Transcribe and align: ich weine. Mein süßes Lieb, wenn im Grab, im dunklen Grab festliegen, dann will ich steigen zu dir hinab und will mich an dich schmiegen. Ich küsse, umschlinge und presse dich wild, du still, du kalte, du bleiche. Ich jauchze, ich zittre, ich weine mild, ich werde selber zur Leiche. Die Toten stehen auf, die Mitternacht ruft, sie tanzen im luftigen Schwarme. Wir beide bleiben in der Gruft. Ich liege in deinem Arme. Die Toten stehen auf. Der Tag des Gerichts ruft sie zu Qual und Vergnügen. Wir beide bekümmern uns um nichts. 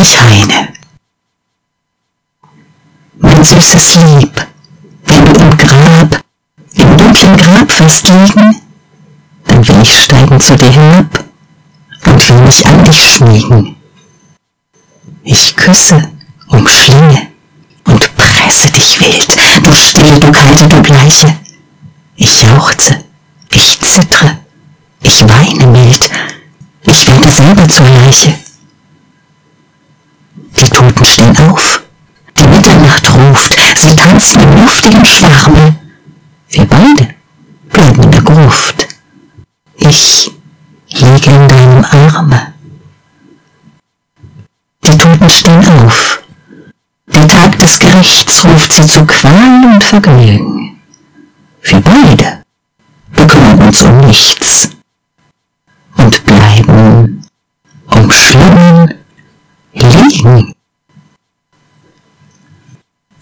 ich 0.00 0.16
weine. 0.18 0.68
Mein 3.18 3.42
süßes 3.42 3.96
Lieb, 3.96 4.46
wenn 5.04 5.26
im 5.26 5.56
Grab, 5.56 6.22
im 6.74 6.96
dunklen 6.96 7.36
Grab 7.36 7.70
festliegen, 7.70 8.60
dann 9.44 9.68
will 9.68 9.82
ich 9.82 10.04
steigen 10.04 10.40
zu 10.40 10.56
dir 10.56 10.70
hinab 10.70 11.24
und 12.06 12.28
will 12.28 12.40
mich 12.42 12.66
an 12.66 12.84
dich 12.84 13.16
schmiegen. 13.16 13.76
Ich 15.24 15.56
küsse, 15.56 16.10
umschlinge 16.48 17.28
und 17.84 18.16
presse 18.16 18.70
dich 18.70 19.00
wild, 19.00 19.64
du 19.64 19.72
still, 19.72 20.20
du 20.20 20.30
kalte, 20.30 20.68
du 20.68 20.82
bleiche. 20.82 21.36
Ich 22.16 22.42
jauchze, 22.42 23.04
ich 23.50 23.80
zittre, 23.80 24.38
ich 25.02 25.20
weine 25.28 25.66
mild, 25.66 26.10
ich 26.82 27.08
werde 27.08 27.28
selber 27.28 27.68
zur 27.68 27.88
Leiche. 27.88 28.34
Die 30.56 30.70
Toten 30.70 31.04
stehen 31.04 31.34
auf, 31.48 31.82
die 32.36 32.46
Mitternacht 32.46 33.08
ruft, 33.14 33.56
sie 33.76 33.94
tanzen 33.96 34.40
im 34.40 34.62
luftigen 34.62 35.06
Schwarme. 35.06 35.76
Wir 36.50 36.64
beide 36.66 37.14
bleiben 37.68 38.02
in 38.02 38.10
der 38.10 38.22
Gruft. 38.22 38.88
Ich 39.76 40.30
liege 40.90 41.30
in 41.30 41.48
deinem 41.48 41.84
Arme. 41.84 42.54
Die 44.84 44.96
Toten 44.96 45.30
stehen 45.30 45.64
auf. 45.66 46.22
Der 47.06 47.26
Tag 47.26 47.58
des 47.58 47.78
Gerichts 47.78 48.44
ruft 48.44 48.72
sie 48.72 48.86
zu 48.86 49.06
Qual 49.06 49.72
und 49.74 49.84
Vergnügen. 49.84 50.80
Wir 51.62 51.80
beide 51.80 52.42
bekümmern 53.12 53.62
uns 53.62 53.82
um 53.82 53.98
nichts. 54.06 54.77